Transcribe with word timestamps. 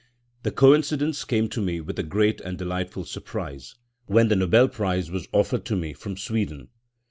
The 0.41 0.49
coincidence 0.49 1.23
came 1.25 1.47
to 1.49 1.61
me 1.61 1.79
with 1.79 1.99
a 1.99 2.01
great 2.01 2.41
and 2.41 2.57
delightful 2.57 3.05
surprise 3.05 3.75
when 4.07 4.29
the 4.29 4.35
Nobel 4.35 4.67
Prize 4.67 5.11
was 5.11 5.27
offered 5.31 5.63
to 5.65 5.75
me 5.75 5.93
from 5.93 6.17
Sweden. 6.17 6.69